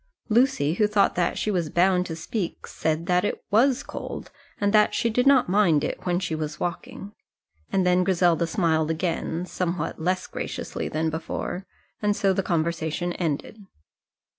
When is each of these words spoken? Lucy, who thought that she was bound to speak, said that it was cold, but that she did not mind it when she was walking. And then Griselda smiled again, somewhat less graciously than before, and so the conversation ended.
Lucy, 0.29 0.73
who 0.73 0.87
thought 0.87 1.13
that 1.13 1.37
she 1.37 1.51
was 1.51 1.69
bound 1.69 2.07
to 2.07 2.15
speak, 2.15 2.65
said 2.65 3.05
that 3.05 3.23
it 3.23 3.43
was 3.51 3.83
cold, 3.83 4.31
but 4.59 4.71
that 4.71 4.95
she 4.95 5.11
did 5.11 5.27
not 5.27 5.47
mind 5.47 5.83
it 5.83 6.07
when 6.07 6.19
she 6.19 6.33
was 6.33 6.59
walking. 6.59 7.11
And 7.71 7.85
then 7.85 8.03
Griselda 8.03 8.47
smiled 8.47 8.89
again, 8.89 9.45
somewhat 9.45 10.01
less 10.01 10.25
graciously 10.25 10.89
than 10.89 11.11
before, 11.11 11.67
and 12.01 12.15
so 12.15 12.33
the 12.33 12.41
conversation 12.41 13.13
ended. 13.13 13.61